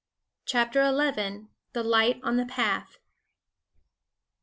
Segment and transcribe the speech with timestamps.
[0.47, 1.45] CHAPTER XI.
[1.73, 2.97] THE LIGHT ON THE PATH.